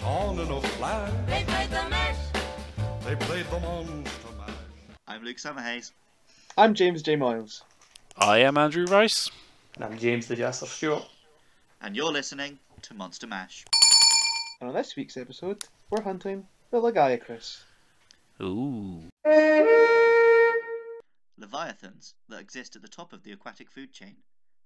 [0.00, 1.12] caught on in a flash.
[1.26, 2.16] They played the mash.
[3.04, 4.50] They played the monster mash.
[5.06, 5.92] I'm Luke Summerhays.
[6.56, 7.16] I'm James J.
[7.16, 7.62] Miles.
[8.16, 9.30] I am Andrew Rice.
[9.76, 11.04] And I'm James the Jester Stewart.
[11.80, 13.64] and you're listening to Monster Mash.
[14.60, 17.60] And on this week's episode, we're hunting the Lagiacrus.
[18.42, 19.02] Ooh.
[21.38, 24.16] Leviathans that exist at the top of the aquatic food chain,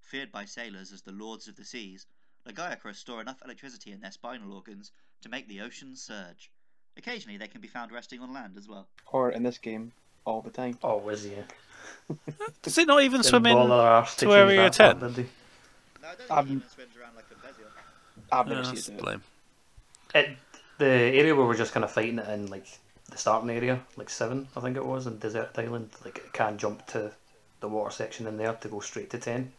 [0.01, 2.07] feared by sailors as the lords of the seas,
[2.49, 4.91] Lagiacrus store enough electricity in their spinal organs
[5.23, 6.51] to make the ocean surge.
[6.97, 8.87] Occasionally, they can be found resting on land as well.
[9.07, 9.93] Or in this game,
[10.25, 10.79] all the time.
[10.83, 11.33] Oh, is he?
[12.63, 14.99] Does it not even swim in to area 10?
[15.01, 15.07] No,
[16.09, 16.63] I don't um,
[18.31, 19.01] a I've never seen it.
[19.01, 19.23] Blame.
[20.15, 20.37] it.
[20.79, 22.67] The area where we're just kind of fighting it in, like
[23.11, 26.59] the starting area, like 7, I think it was, in Desert Island, like it can
[26.59, 27.13] jump to
[27.61, 29.53] the water section in there to go straight to 10.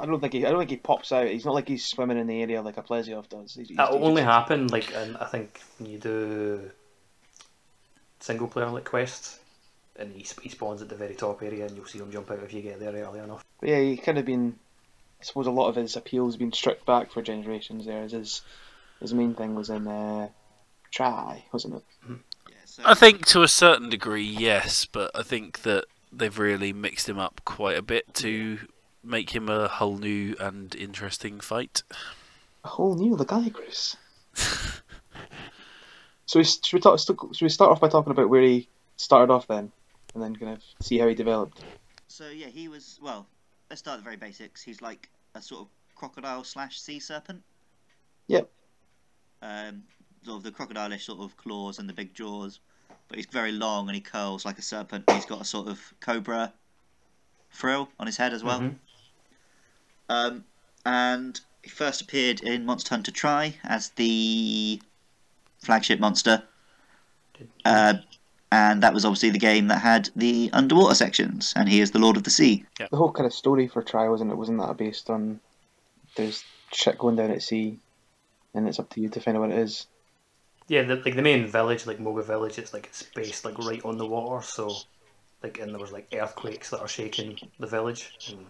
[0.00, 0.44] I don't think he.
[0.46, 1.26] I don't think he pops out.
[1.28, 3.54] He's not like he's swimming in the area like a Plesioth does.
[3.54, 6.70] He's, he's, That will he's only just- happen like in, I think when you do
[8.20, 9.38] single player like quests,
[9.96, 12.42] and he, he spawns at the very top area, and you'll see him jump out
[12.42, 13.44] if you get there early enough.
[13.60, 14.58] But yeah, he kind of been.
[15.20, 17.86] I suppose a lot of his appeal's been stripped back for generations.
[17.86, 18.42] There, his
[19.00, 20.28] his main thing was in uh,
[20.90, 21.82] Tri, wasn't it?
[22.48, 26.72] yeah so, I think to a certain degree, yes, but I think that they've really
[26.72, 28.58] mixed him up quite a bit to
[29.06, 31.82] make him a whole new and interesting fight.
[32.64, 33.96] A whole new Lagiacrus.
[36.26, 36.98] so we, should we talk?
[36.98, 39.70] Should we start off by talking about where he started off then,
[40.14, 41.62] and then kind of see how he developed?
[42.08, 43.26] so yeah, he was well.
[43.70, 44.62] Let's start at the very basics.
[44.62, 47.42] He's like a sort of crocodile slash sea serpent.
[48.28, 48.48] Yep.
[49.42, 49.82] Um,
[50.24, 52.60] sort of the crocodile-ish sort of claws and the big jaws,
[53.08, 55.10] but he's very long and he curls like a serpent.
[55.10, 56.52] He's got a sort of cobra
[57.48, 58.60] frill on his head as well.
[58.60, 58.76] Mhm.
[60.08, 60.44] Um,
[60.84, 64.80] and he first appeared in Monster Hunter Tri as the
[65.58, 66.42] flagship monster.
[67.64, 67.94] Uh,
[68.52, 71.98] and that was obviously the game that had the underwater sections, and he is the
[71.98, 72.64] Lord of the Sea.
[72.78, 74.36] The whole kind of story for Tri wasn't it?
[74.36, 75.40] Wasn't that based on
[76.14, 77.78] there's shit going down at sea,
[78.54, 79.86] and it's up to you to find out what it is.
[80.68, 83.84] Yeah, the, like the main village, like Moga Village, it's like it's based like right
[83.84, 84.74] on the water, so
[85.42, 88.46] like and there was like earthquakes that are shaking the village, and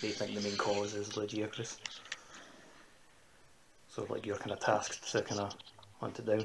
[0.00, 1.76] they think the main cause is Lagiacrus.
[3.88, 5.54] So like you're kind of tasked to kind of
[6.00, 6.44] hunt it down.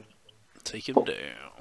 [0.64, 1.16] Take him down.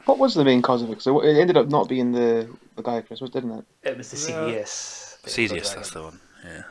[0.05, 0.99] What was the main cause of it?
[0.99, 3.65] Because it ended up not being the the guy Chris, didn't it?
[3.83, 4.63] It was the Yeah.
[4.65, 5.75] CDS.
[5.75, 6.21] That's the one.
[6.45, 6.63] Yeah.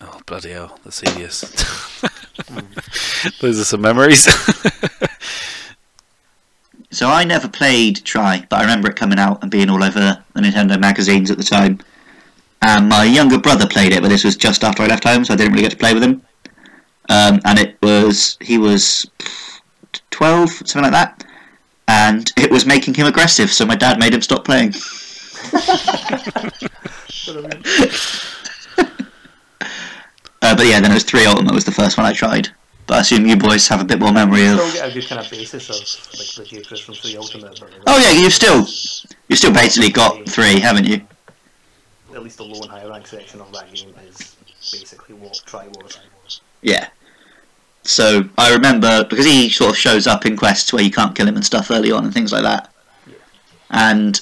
[0.00, 1.42] Oh bloody hell, the Ceadeus.
[3.40, 4.26] Those are some memories.
[6.92, 9.98] So I never played Tri, but I remember it coming out and being all over
[9.98, 11.80] the Nintendo magazines at the time.
[12.62, 15.34] And my younger brother played it, but this was just after I left home, so
[15.34, 16.22] I didn't really get to play with him.
[17.08, 19.04] Um, and it was he was
[20.10, 21.24] twelve, something like that,
[21.88, 23.52] and it was making him aggressive.
[23.52, 24.72] So my dad made him stop playing.
[30.42, 32.48] Uh, but yeah, then it was three Ultimate was the first one I tried.
[32.86, 34.58] But I assume you boys have a bit more memory of.
[34.58, 35.76] Still get a good kind of basis of
[36.18, 37.60] like Lagiacrus from Three Ultimate.
[37.60, 38.66] But Oh yeah, you've still
[39.28, 41.00] you've still basically got three, haven't you?
[42.14, 44.36] At least the low and high rank section of that game is
[44.70, 45.98] basically what Tri was.
[46.60, 46.88] Yeah.
[47.84, 51.26] So I remember because he sort of shows up in quests where you can't kill
[51.26, 52.72] him and stuff early on and things like that.
[53.06, 53.14] Yeah.
[53.70, 54.20] And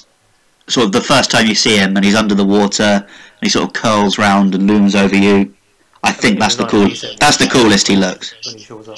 [0.67, 3.49] sort of the first time you see him and he's under the water and he
[3.49, 5.53] sort of curls round and looms over you.
[6.03, 6.87] I think that's the cool.
[7.19, 8.33] That's the coolest he looks.
[8.45, 8.97] when he shows up.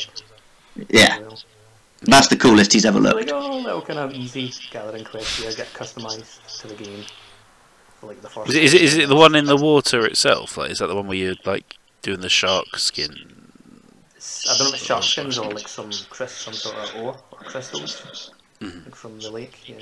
[0.90, 1.20] Yeah,
[2.04, 3.16] that's the coolest he's ever looked.
[3.16, 7.04] like oh, little kind of easy gathering quest here, get customised to the game.
[8.04, 8.50] For, like the first.
[8.50, 10.58] is, it, is, it, is it the one in the water itself?
[10.58, 13.12] Like, is that the one where you're like doing the shark skin?
[14.16, 16.96] It's- I don't know if it's shark skins or like some crys- some sort of
[17.02, 18.32] ore or crystals
[18.62, 18.86] Mhm.
[18.86, 19.58] like from the lake.
[19.68, 19.76] Yeah.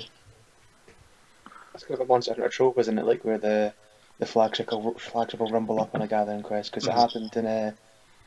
[1.74, 3.04] It's kind of a monster hunter trope, isn't it?
[3.04, 3.72] Like where the
[4.18, 7.46] the flagship will, flagship will rumble up on a gathering quest because it happened in
[7.46, 7.72] uh,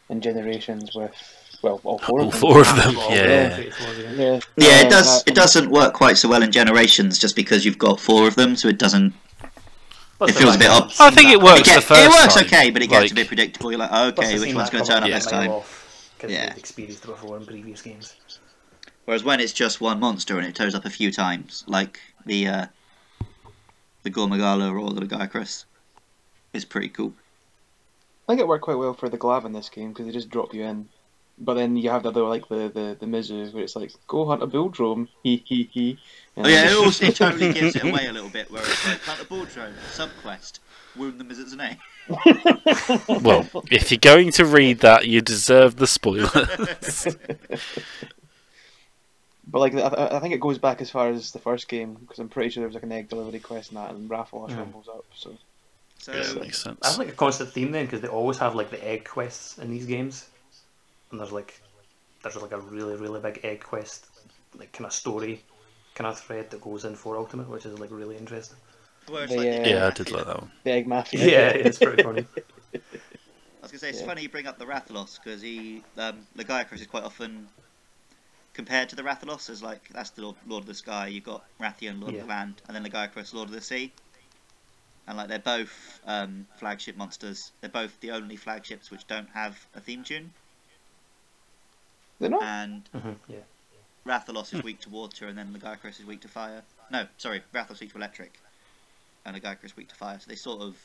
[0.09, 1.13] in generations with
[1.61, 2.41] well all four All of them.
[2.41, 2.95] four of them.
[3.09, 3.49] Yeah.
[3.49, 4.11] the fates was, yeah.
[4.11, 5.23] Yeah, Yeah, it does.
[5.23, 8.35] that- It doesn't work quite so well in generations just because you've got four of
[8.35, 9.13] them, so it doesn't.
[10.17, 10.83] Plus It feels a bit that odd.
[10.85, 12.45] I've seen I think that- it works It, get- the first it works time.
[12.45, 13.71] okay, but it gets Like- a bit predictable.
[13.71, 15.51] You're like, plus okay, which one's going to turn up a this time?
[16.27, 16.53] Yeah.
[16.55, 18.13] experienced it before in previous games.
[19.03, 22.47] Whereas when it's just one monster and it turns up a few times, like the
[22.47, 22.65] uh,
[24.03, 25.65] the Gore Magala or the Gaiacrus,
[26.53, 27.13] it's pretty cool.
[28.27, 30.29] I think it worked quite well for the Glav in this game because they just
[30.31, 30.89] drop you in,
[31.37, 34.25] But then you have the other like the the the Mizu where it's like go
[34.25, 35.99] hunt a Bulldrome, he he he.
[36.37, 38.49] And Oh yeah, it also it totally gives it away a little bit.
[38.51, 40.59] Where it's like hunt a Bulldrome, subquest,
[40.95, 41.77] wound them as its name.
[43.21, 46.31] Well, if you're going to read that, you deserve the spoilers.
[49.47, 51.95] But like I, I- I think it goes back as far as the first game
[51.95, 54.47] because I'm pretty sure there was like an egg delivery quest in that, and Raffle
[54.47, 54.57] Hmm.
[54.59, 55.05] rumbles up.
[55.15, 55.37] So
[55.99, 56.79] So yeah, that makes sense.
[56.81, 59.69] That's like a constant theme then, because they always have like the egg quests in
[59.71, 60.25] these games,
[61.15, 61.61] and there's like
[62.23, 64.07] there's like a really really big egg quest,
[64.55, 65.43] like kind of story,
[65.95, 68.57] kind of thread that goes in for Ultimate, which is like really interesting.
[69.07, 70.51] where The, like, uh, Yeah, I did like that one.
[70.63, 71.29] the egg mafia.
[71.29, 72.27] Yeah, it's pretty funny.
[73.61, 74.07] I was gonna say it's Yeah.
[74.07, 77.49] funny you bring up the Rathalos because he um, Lagiacrus is quite often
[78.53, 81.05] compared to the Rathalos as like that's the Lord, Lord of the Sky.
[81.09, 82.15] You've got Rathian, Lord Yeah.
[82.15, 83.93] of the Land, and then Lagiacrus, Lord of the Sea.
[85.07, 87.51] And like they're both um, flagship monsters.
[87.59, 90.35] They're both the only flagships which don't have a theme tune.
[92.19, 92.43] They're not.
[92.43, 93.37] And hmm yeah.
[94.05, 96.61] Rathalos is weak to water, and then Lagiacrus is weak to fire.
[96.91, 98.39] No, sorry, Rathalos is weak to electric,
[99.25, 100.19] and Lagiacrus is weak to fire.
[100.19, 100.75] So they sort of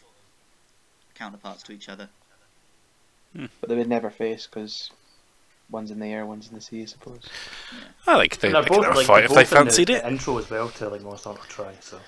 [1.15, 2.09] counterparts to each other.
[3.35, 4.91] But they would never face because
[5.71, 7.21] one's in the air, one's in the sea, I suppose.
[8.07, 9.89] I like they, And they they're both like fight if they both in the- fancied
[9.89, 10.05] the it.
[10.05, 12.01] intro as well to like Monster Hunter Tri, so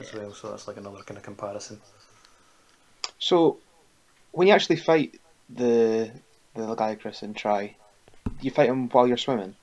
[0.00, 0.34] as well.
[0.34, 1.80] So that's like another kind of comparison.
[3.18, 3.58] So,
[4.32, 5.18] when you actually fight
[5.48, 6.10] the
[6.54, 7.76] the Lagiacrus and Tri,
[8.40, 9.54] you fight him while you're swimming.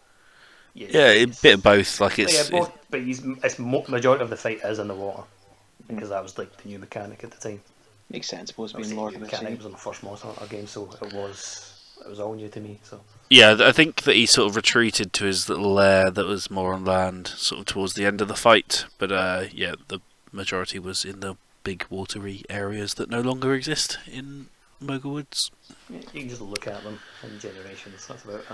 [0.74, 2.00] Yeah, a bit of both.
[2.00, 5.24] Like it's yeah, both, but he's it's majority of the fight is in the water
[5.88, 7.62] because that was like the new mechanic at the time.
[8.10, 9.58] Makes sense, I suppose, Obviously, being Lord new of the mechanic Sea.
[9.58, 11.74] was on the first Monster Hunter game, so it was
[12.04, 12.80] it was all new to me.
[12.84, 16.50] So Yeah, I think that he sort of retreated to his little lair that was
[16.52, 18.86] more on land, sort of towards the end of the fight.
[18.98, 20.00] But uh, yeah, the
[20.32, 24.48] majority was in the big watery areas that no longer exist in
[24.84, 25.52] Moga Woods.
[25.90, 28.06] yeah, you can just look at them in generations.
[28.08, 28.46] That's about it.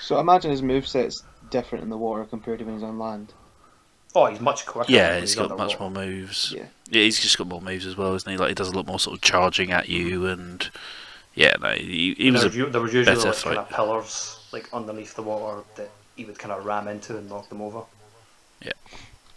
[0.00, 3.32] So, imagine his moveset's different in the water compared to when he's on land.
[4.14, 4.90] Oh, he's much quicker.
[4.90, 5.80] Yeah, when he's got much underwater.
[6.00, 6.52] more moves.
[6.56, 6.64] Yeah.
[6.90, 8.38] Yeah, he's just got more moves as well, isn't he?
[8.38, 10.68] Like he does a lot more sort of charging at you, and
[11.34, 13.44] yeah, no, he, he was there, a was, u- there was usually better like fight.
[13.56, 17.28] kind of pillars like underneath the water that he would kind of ram into and
[17.28, 17.82] knock them over.
[18.62, 18.72] Yeah,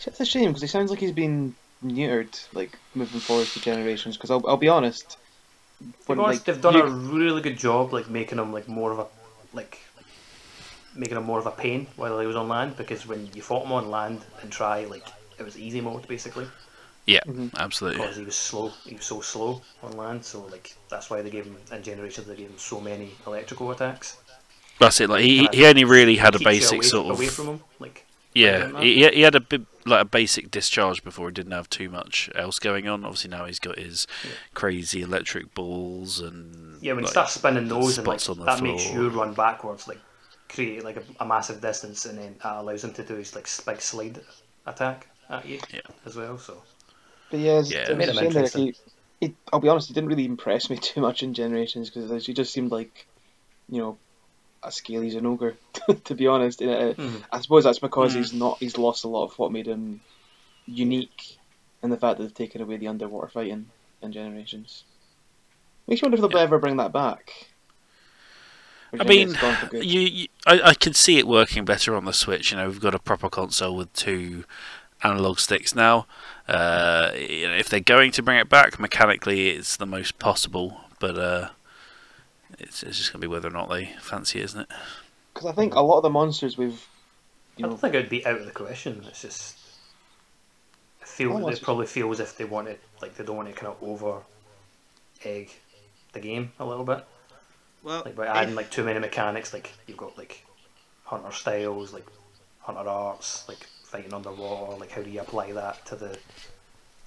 [0.06, 1.54] it's a shame because he sounds like he's been
[1.86, 4.16] neutered, like moving forward to generations.
[4.16, 5.18] Because I'll, I'll be honest, To
[6.06, 8.68] when, be honest, like, they've done you- a really good job, like making him like
[8.68, 9.06] more of a
[9.54, 9.80] like
[10.96, 12.76] making him more of a pain while he was on land.
[12.78, 15.08] Because when you fought him on land and Tri, like
[15.40, 16.48] it was easy mode basically
[17.08, 17.50] yeah, Mhm.
[17.58, 18.02] absolutely.
[18.02, 18.72] because he was slow.
[18.86, 22.28] He was so slow on land, so like that's why they gave him in generations
[22.28, 24.18] they gave him so many electrical attacks.
[24.80, 25.10] That's it.
[25.10, 28.06] Like he he only really had a basic away, sort away of from him, like
[28.34, 28.68] yeah.
[28.78, 32.30] He he had a bit like a basic discharge before he didn't have too much
[32.36, 33.04] else going on.
[33.04, 34.36] Obviously now he's got his Yeah.
[34.54, 38.40] crazy electric balls and Yeah, when you like, start spinning those and like spots on
[38.40, 40.04] the that makes you run backwards, like
[40.50, 43.48] create like a, a massive distance, and then that allows him to do his like
[43.66, 44.22] big slide
[44.66, 45.82] attack at you Yeah.
[46.06, 46.38] as well.
[46.40, 46.66] So
[47.30, 47.88] But yeah, it's, Yeah.
[47.88, 48.54] it's It made him that interesting.
[48.56, 48.76] he,
[49.22, 52.34] he, I'll be honest, he didn't really impress me too much in Generations because he
[52.34, 53.08] just seemed like,
[53.70, 54.00] you know,
[54.64, 54.72] a
[55.18, 55.56] an ogre.
[56.06, 57.24] to be honest, Uh, Mhm.
[57.32, 58.18] I suppose that's because Mm.
[58.18, 58.58] he's not.
[58.60, 60.02] He's lost a lot of what made him
[60.68, 61.38] unique,
[61.82, 63.68] and the fact that they've taken away the underwater fighting
[64.02, 64.84] in Generations.
[65.88, 66.46] Makes you wonder if they'll Yeah.
[66.46, 67.32] ever bring that back.
[68.94, 69.86] I do you think mean, it's gone for good?
[69.86, 72.52] you, you I, I can see it working better on the Switch.
[72.52, 74.44] You know, we've got a proper console with two
[75.04, 76.08] analog sticks now.
[76.48, 80.82] Uh, you know, if they're going to bring it back, mechanically, it's the most possible.
[81.00, 81.50] But uh,
[82.60, 84.70] it's, it's just going to be whether or not they fancy it, isn't it?
[85.34, 86.88] Because I think a lot of the monsters we've,
[87.58, 89.04] you I don't think it would be out of the question.
[89.08, 89.58] It's just
[91.02, 93.48] I feel Oh, they probably feel as if they want wanted like they don't want
[93.50, 94.26] to kind of over
[95.24, 95.62] egg
[96.14, 97.06] the game a little bit.
[97.84, 100.48] Well, Like by if- adding like too many mechanics, like you've got like
[101.04, 102.10] hunter styles, like
[102.60, 106.20] hunter arts, like fighting underwater, like how do you apply that to the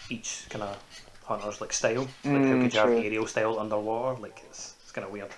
[0.08, 0.78] each kind of
[1.24, 2.14] hunter's like style?
[2.32, 4.20] Like how Mm, could you have aerial style underwater?
[4.20, 5.30] Like it's it's kind of weird.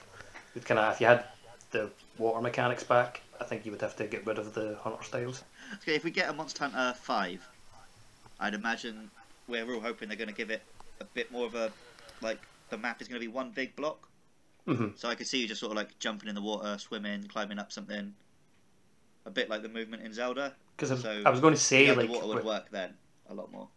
[0.54, 1.24] You'd kind of if you had
[1.70, 5.02] the water mechanics back, I think you would have to get rid of the hunter
[5.02, 5.42] styles.
[5.74, 7.48] Okay, if we get a Monster Hunter 5,
[8.40, 9.10] I'd imagine
[9.48, 10.62] we're all hoping they're going to give it
[11.00, 11.72] a bit more of a.
[12.22, 14.08] Like, the map is going to be one big block.
[14.66, 17.24] hmm So I could see you just sort of like jumping in the water, swimming,
[17.24, 18.14] climbing up something.
[19.26, 20.54] A bit like the movement in Zelda.
[20.76, 22.94] Because So, I was going to say the like underwater would with, work then
[23.28, 23.68] a lot more.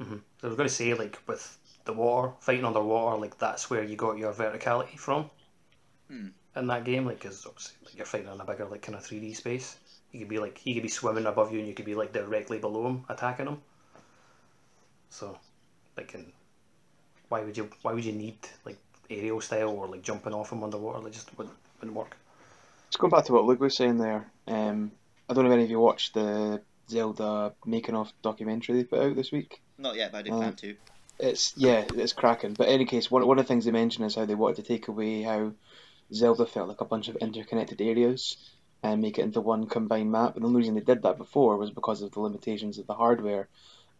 [0.00, 0.20] mhm.
[0.42, 1.58] I was going to say like with
[1.90, 5.30] the water fighting underwater, like that's where you got your verticality from.
[6.08, 6.28] Hmm.
[6.56, 9.04] In that game, like, because obviously like, you're fighting in a bigger like kind of
[9.04, 9.76] three D space.
[10.12, 12.12] You could be like he could be swimming above you, and you could be like
[12.12, 13.58] directly below him, attacking him.
[15.10, 15.38] So,
[15.96, 16.32] like, and
[17.28, 18.78] why would you why would you need like
[19.10, 21.00] aerial style or like jumping off him underwater.
[21.00, 22.16] Like just wouldn't, wouldn't work.
[22.90, 24.90] Just going back to what Luke was saying there, um,
[25.28, 29.00] I don't know if any of you watched the Zelda making of documentary they put
[29.00, 29.60] out this week.
[29.78, 30.76] Not yet, but I do Uh, plan to.
[31.22, 32.54] It's yeah, it's cracking.
[32.54, 34.56] But in any case, one one of the things they mentioned is how they wanted
[34.56, 35.52] to take away how
[36.12, 38.36] Zelda felt like a bunch of interconnected areas
[38.82, 40.34] and make it into one combined map.
[40.34, 42.94] And the only reason they did that before was because of the limitations of the
[42.94, 43.48] hardware.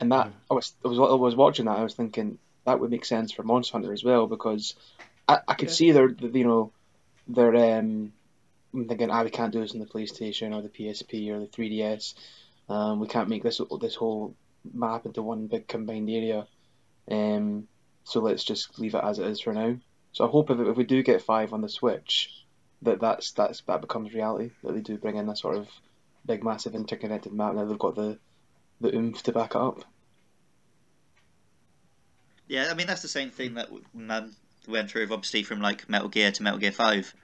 [0.00, 0.32] And that Mhm.
[0.50, 3.32] I was I was I was watching that I was thinking that would make sense
[3.32, 4.74] for Monster Hunter as well because
[5.28, 5.74] I, I could Yeah.
[5.74, 6.72] see their you know
[7.28, 8.12] their um
[8.74, 11.46] I'm thinking ah we can't do this on the PlayStation or the PSP or the
[11.46, 12.14] 3DS.
[12.68, 14.34] Um, we can't make this this whole
[14.72, 16.46] map into one big combined area.
[17.10, 17.66] Um,
[18.04, 19.76] so let's just leave it as it is for now.
[20.12, 22.30] So I hope if, if we do get five on the Switch,
[22.82, 24.50] that that's that's that becomes reality.
[24.62, 25.68] That they do bring in a sort of
[26.26, 27.54] big, massive interconnected map.
[27.54, 28.18] Now they've got the
[28.80, 29.84] the oomph to back it up.
[32.48, 34.34] Yeah, I mean that's the same thing that um,
[34.66, 37.14] went through obviously from like Metal Gear to Metal Gear Five,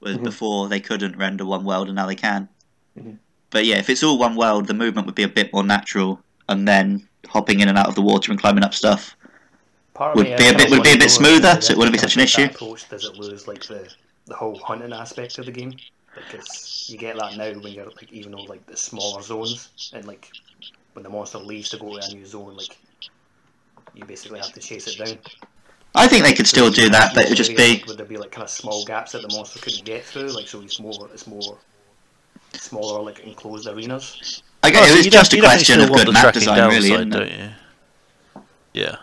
[0.00, 0.24] was Mhm.
[0.24, 2.48] before they couldn't render one world and now they can.
[2.96, 3.18] Mhm.
[3.50, 6.22] But yeah, if it's all one world, the movement would be a bit more natural,
[6.48, 9.16] and then hopping in and out of the water and climbing up stuff.
[9.94, 12.14] Part Would be a bit- would be a bit smoother, so it wouldn't be such
[12.14, 12.44] an issue.
[12.44, 13.88] Approach, does it lose like the
[14.26, 15.74] the whole hunting aspect of the game?
[16.14, 20.06] Because you get that now when you're like even though like the smaller zones and
[20.06, 20.30] like
[20.92, 22.76] when the monster leaves to go to a new zone, like
[23.94, 25.18] you basically have to chase it down.
[25.94, 27.96] I think they could So still do that, but it would just be like, would
[27.98, 30.28] there be like kind of small gaps that the monster couldn't get through?
[30.28, 31.58] Like so, it's more it's more
[32.54, 34.42] smaller like enclosed arenas.
[34.62, 37.00] I Oh, guess so it's you just a question of good map design, really, side,
[37.00, 37.16] isn't it?
[37.18, 38.42] don't you?
[38.74, 38.96] Yeah.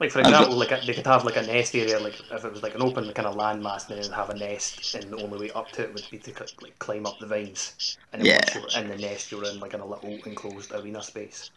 [0.00, 2.18] Like for I've got- example, like a, they could have like a nest area, like
[2.32, 5.10] if it was like an open kind of landmass, and then have a nest, and
[5.12, 8.20] the only way up to it would be to like climb up the vines, and
[8.22, 8.40] then Yeah.
[8.56, 11.50] once you're in the nest, you're in like in a little enclosed arena space.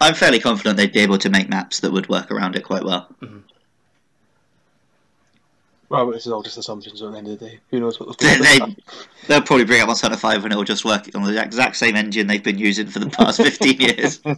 [0.00, 2.84] I'm fairly confident they'd be able to make maps that would work around it quite
[2.84, 3.08] well.
[3.20, 3.38] Mm-hmm.
[5.88, 7.60] Well, but this is all just assumptions at the end of the day.
[7.70, 8.82] Who knows what They, they'll they, do?
[9.26, 12.26] they'll probably bring up Hunter 5 and it'll just work on the exact same engine
[12.26, 14.20] they've been using for the past 15 years.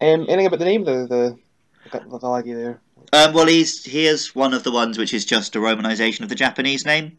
[0.00, 1.38] Um, anything about the name of the
[1.92, 2.80] the, the, the laggy there?
[3.12, 6.28] Um, well, he's he is one of the ones which is just a romanization of
[6.28, 7.18] the Japanese name,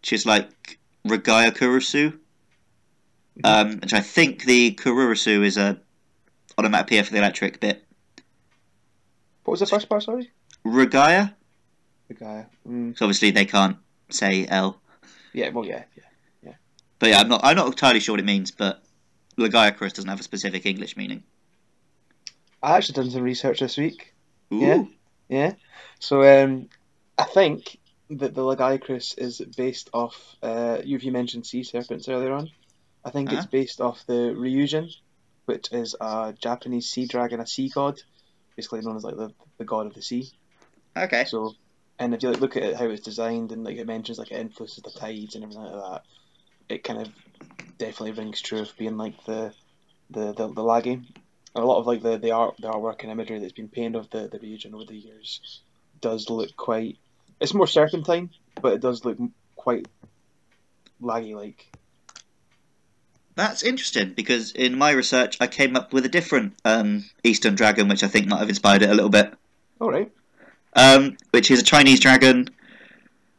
[0.00, 2.18] which is like Regaya Kurusu.
[3.42, 5.80] Um, which I think the Kurusu is a
[6.56, 7.84] onomatopoeia for the electric bit.
[9.44, 10.04] What was the first part?
[10.04, 10.30] Sorry,
[10.64, 11.34] Regaya?
[12.08, 12.46] the guy.
[12.68, 13.76] Mm, So obviously they can't
[14.10, 14.80] say L.
[15.32, 16.52] yeah, well, yeah, yeah.
[17.00, 18.82] But yeah, I'm not I'm not entirely sure what it means, but
[19.36, 21.22] Lagiacrus doesn't have a specific English meaning.
[22.62, 24.14] I actually done some research this week.
[24.52, 24.60] Ooh.
[24.60, 24.84] Yeah.
[25.28, 25.52] Yeah.
[25.98, 26.68] So um,
[27.18, 27.78] I think
[28.20, 30.36] that the Lagiacrus is based off.
[30.42, 32.50] Uh, you you mentioned sea serpents earlier on.
[33.04, 33.50] I think it's Uh-huh.
[33.50, 34.88] based off the Ryujin,
[35.46, 38.00] which is a Japanese sea dragon, a sea god,
[38.56, 40.30] basically known as like the, the god of the sea.
[40.96, 41.24] Okay.
[41.24, 41.54] So,
[41.98, 44.30] and if you like, look at it, how it's designed and like it mentions like
[44.32, 46.02] it influences the tides and everything like that,
[46.68, 47.08] it kind of
[47.78, 49.52] definitely rings true of being like the
[50.10, 51.04] the the, the laggy.
[51.56, 54.10] A lot of like the, the art the artwork and imagery that's been painted of
[54.10, 55.62] the the region over the years
[56.00, 56.98] does look quite.
[57.40, 59.18] It's more serpentine, but it does look
[59.56, 59.86] quite
[61.02, 61.66] laggy like.
[63.36, 67.88] That's interesting because in my research I came up with a different um, Eastern dragon,
[67.88, 69.34] which I think might have inspired it a little bit.
[69.80, 70.10] All right.
[70.74, 72.48] um, which is a Chinese dragon,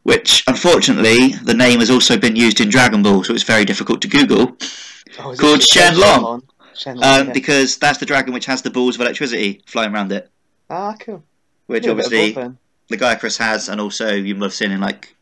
[0.02, 4.02] which unfortunately the name has also been used in Dragon Ball, so it's very difficult
[4.02, 4.56] to Google.
[5.18, 6.42] Oh, Called Shenlong.
[6.74, 7.02] Shenlong.
[7.20, 7.32] Um, yeah.
[7.32, 10.30] because that's the dragon which has the balls of electricity flying around it,
[10.68, 11.24] Ah, cool.
[11.68, 12.56] which Yeah, a bit of obviously
[12.88, 15.14] both guy Chris has, and also you must have seen in like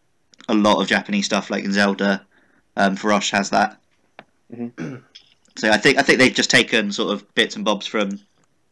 [0.49, 2.25] a lot of Japanese stuff, like in Zelda.
[2.77, 3.79] Um, Farosh has that.
[4.53, 5.03] Mhm.
[5.57, 8.21] so I think I think they've just taken sort of bits and bobs from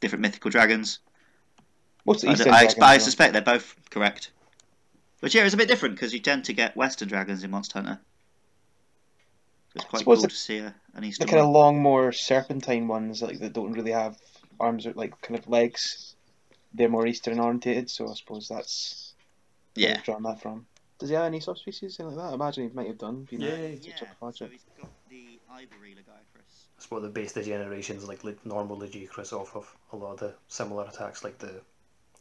[0.01, 0.99] different mythical dragons.
[2.05, 3.01] What's the I, Eastern I, dragon I well?
[3.01, 4.31] suspect they're both correct.
[5.21, 7.79] But yeah, it's a bit different because you tend to get Western dragons in Monster
[7.79, 8.01] Hunter.
[9.75, 12.89] It's quite cool the- to see a, an the Eastern kind of long, more serpentine
[12.89, 14.19] ones, like that don't really have
[14.61, 16.17] arms or like kind of legs.
[16.75, 19.15] They're more eastern orientated, so I suppose that's
[19.75, 19.95] Yeah.
[19.95, 20.67] they've drawn that from.
[20.99, 22.31] Does he have any subspecies anything like that?
[22.33, 23.25] I imagine he might have done.
[23.29, 24.53] being a- Yeah, such Yeah, a so project.
[24.53, 26.67] he's got the ivory Lagiacrus.
[26.77, 29.77] That's what they based the generations like le- normal Lagiacrus off of.
[29.93, 31.63] A lot of the similar attacks, like the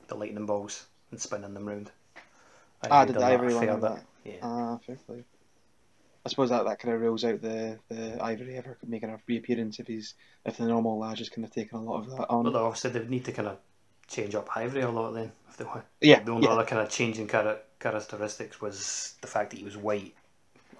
[0.07, 1.91] the lightning balls and spinning them round.
[2.83, 4.05] Ah, I've did the that a ivory one fair that?
[4.25, 4.39] Yeah.
[4.41, 5.23] Ah, fair play.
[6.25, 9.79] I suppose that, that kind of rules out the, the ivory ever making a reappearance
[9.79, 10.15] if he's
[10.45, 12.43] if the normal Laj has kind of taken a lot of that on.
[12.45, 13.59] Well, obviously they would need to kind of
[14.11, 15.83] change up Ivory a lot then if they want.
[16.01, 16.53] yeah, The only yeah.
[16.53, 20.13] other kind of changing character characteristics was the fact that he was white,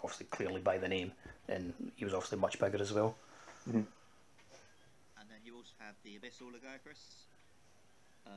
[0.03, 1.11] obviously clearly by the name,
[1.49, 3.15] and he was obviously much bigger as well.
[3.65, 3.87] And
[5.29, 7.01] then you also have the Abyssal Lagiacrus,
[8.27, 8.29] uh,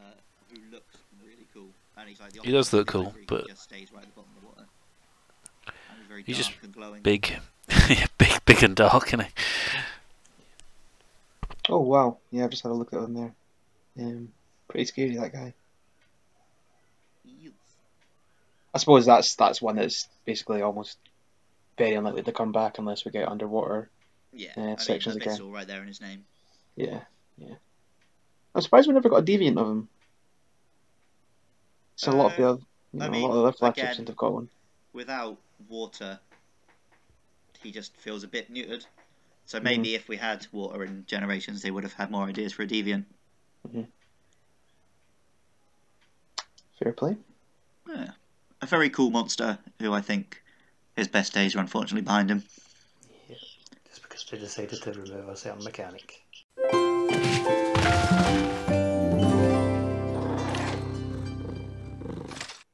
[0.51, 1.69] who looks really cool.
[1.99, 4.09] And he's like the He does look cool, Gallifrey, he but- just stays right at
[4.15, 4.65] the bottom of the water.
[5.99, 7.03] He's very He's just and.
[7.03, 7.37] Big,
[8.19, 9.29] big, big and dark, isn't he?
[11.69, 13.35] Oh wow, yeah, I've just had a look at him there.
[13.99, 14.29] Um,
[14.69, 15.55] pretty scary that guy.
[18.75, 20.99] I suppose that's that's one that's basically almost
[21.79, 23.89] very unlikely to come back unless we get underwater.
[24.33, 25.37] Yeah, Uh, I mean, sections again.
[25.39, 26.25] Abyssal right there in his name.
[26.75, 27.01] Yeah,
[27.39, 27.55] yeah.
[28.55, 29.89] I'm surprised we never got a deviant of him.
[31.97, 32.61] So a lot of the Uh, other,
[32.93, 34.33] you know, I a mean, lot of the other flagships again- seem to have got
[34.33, 34.49] one.
[34.93, 36.19] Without water,
[37.63, 38.85] he just feels a bit neutered.
[39.47, 39.65] So Mm-hmm.
[39.65, 42.67] maybe if we had water in Generations, they would have had more ideas for a
[42.67, 43.05] deviant.
[46.83, 47.17] Fair play.
[47.89, 48.11] Yeah.
[48.61, 50.43] A very cool monster who I think
[50.97, 52.45] his best days are unfortunately behind him.
[53.29, 56.21] Just because they decided to remove a certain mechanic.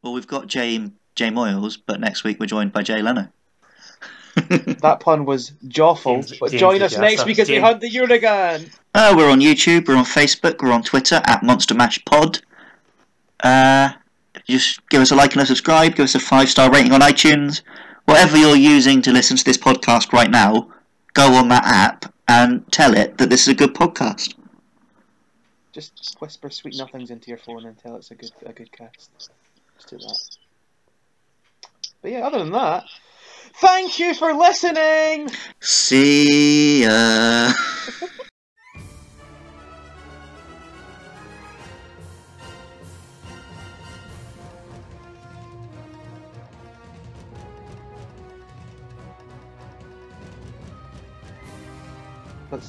[0.02, 3.28] Well, we've got Jay, Jay Moyles, but next week we're joined by Jay Leno.
[4.80, 6.14] That pun was jawful.
[6.22, 7.26] James- but James join us next answer.
[7.26, 8.70] week as we hunt the Unigan.
[8.94, 12.40] Uh, we're on YouTube, we're on Facebook, we're on Twitter at Monster Mash Pod.
[13.42, 13.92] Uh,
[14.46, 17.00] just give us a like and a subscribe, give us a five star rating on
[17.00, 17.62] iTunes.
[18.04, 20.68] Whatever you're using to listen to this podcast right now,
[21.14, 24.34] go on that app and tell it that this is a good podcast.
[25.72, 28.72] Just, just whisper sweet nothings into your phone and tell it's a good a good
[28.72, 29.10] cast.
[29.76, 30.18] Just do that.
[32.02, 32.84] But yeah, other than that,
[33.60, 35.30] thank you for listening.
[35.60, 37.52] See ya.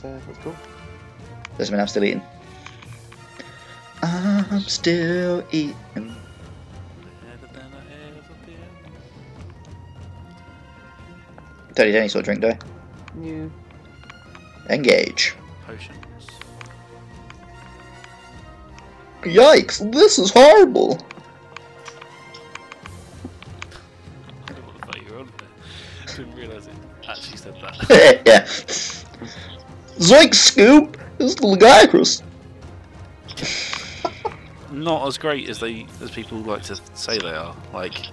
[0.03, 0.55] Let's uh, let's go.
[1.58, 2.24] Doesn't mean I'm still eating.
[4.01, 5.75] I'm still eating.
[5.93, 8.58] Better than I ever been.
[11.75, 12.58] Don't need any sort of drink, do I?
[13.15, 13.51] New.
[14.70, 15.36] Engage.
[15.67, 15.98] Potions.
[19.21, 20.93] Yikes, this is horrible.
[24.47, 26.15] I don't know what the fuck you were on there.
[26.15, 26.73] Didn't realise it
[27.08, 28.21] actually said that.
[28.25, 28.47] yeah.
[30.12, 30.97] Zoink Scoop!
[31.19, 32.21] It's the Lagiacrus.
[34.69, 37.56] Not as great as they as people like to say they are.
[37.71, 38.08] Like,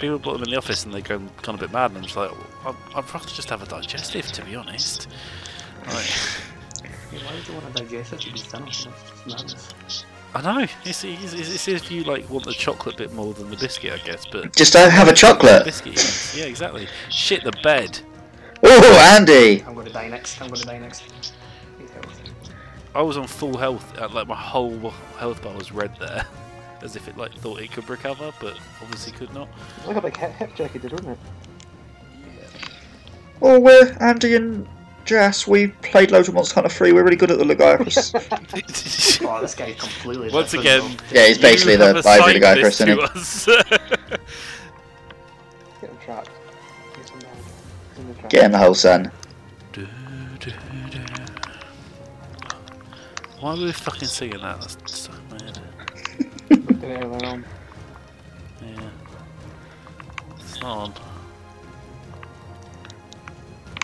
[0.00, 1.98] people put them in the office and they go kind of a bit mad, and
[1.98, 2.32] I'm just like,
[2.66, 5.06] I'd, I'd rather just have a digestive, to be honest.
[5.86, 6.04] Like,
[7.12, 8.64] Yeah, why would you want to digest it to be thin?
[8.64, 10.04] That's madness.
[10.34, 13.50] I know it's, it's, it's, it's if you like want the chocolate bit more than
[13.50, 14.26] the biscuit, I guess.
[14.26, 15.64] But Just don't have a chocolate.
[15.64, 16.88] biscuit, yeah, exactly.
[17.08, 18.00] Shit the bed.
[18.62, 19.62] Oh, Andy!
[19.64, 20.40] I'm going to die next.
[20.40, 21.02] I'm going to die next.
[22.94, 26.26] I was on full health, uh, like my whole health bar was red there,
[26.82, 29.48] as if it like thought it could recover, but obviously could not.
[29.86, 31.18] Look at like hip, hip check it did, wasn't it?
[33.42, 34.66] Oh, we're Andy and
[35.04, 35.46] Jas.
[35.46, 36.92] We played loads of Monster Hunter 3.
[36.92, 39.20] We're really good at the Lagiacrus.
[39.26, 43.48] Oh, this guy's completely Once different, again, yeah, he's basically the have Ivory assigned Lagiacrus,
[43.48, 43.96] isn't he?
[48.28, 49.10] Get in the hole, son.
[53.40, 54.60] Why were we fucking singing that?
[54.60, 55.58] That's so weird.
[56.80, 57.44] Did it on.
[58.62, 58.90] Yeah.
[60.38, 60.94] It's not on.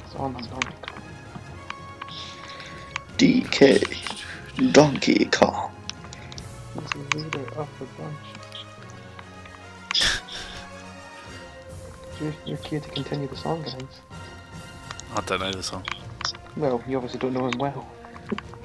[0.05, 0.37] It's on.
[0.37, 0.61] It's on.
[3.17, 4.73] DK.
[4.73, 5.71] Donkey Kong.
[6.75, 8.17] He's the leader of the bunch.
[12.21, 14.01] You're, you're here to continue the song, guys.
[15.17, 15.85] I don't know the song.
[16.57, 17.89] Well, you obviously don't know him well.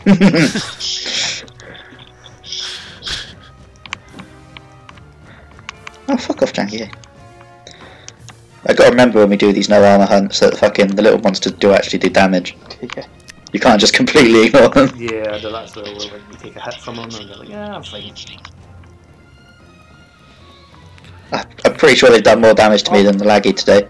[6.08, 6.94] Oh, fuck off, Janky.
[8.66, 11.54] I gotta remember when we do these no armor hunts that fucking the little monsters
[11.54, 12.58] do actually do damage.
[12.98, 13.06] yeah.
[13.54, 14.94] You can't just completely ignore them.
[14.98, 17.48] Yeah, no, that's the where like, you take a hit from them and they're like,
[17.48, 18.14] yeah, I'm fine.
[21.32, 23.04] I- I'm pretty sure they've done more damage to me oh.
[23.04, 23.88] than the laggy today.